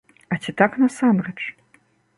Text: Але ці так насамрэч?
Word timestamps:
Але 0.35 0.39
ці 0.45 0.55
так 0.63 0.79
насамрэч? 0.85 1.39